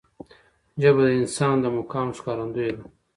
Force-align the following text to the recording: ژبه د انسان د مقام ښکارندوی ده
ژبه 0.81 1.01
د 1.05 1.09
انسان 1.19 1.55
د 1.61 1.65
مقام 1.77 2.07
ښکارندوی 2.17 2.69
ده 2.77 2.83